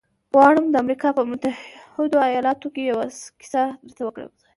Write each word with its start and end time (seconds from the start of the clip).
غواړم 0.31 0.65
د 0.69 0.75
امریکا 0.83 1.09
په 1.17 1.23
متحدو 1.29 2.19
ایالتونو 2.29 2.73
کې 2.73 2.81
یوه 2.91 3.05
کیسه 3.39 3.63
درته 3.87 4.01
وکړم 4.05 4.31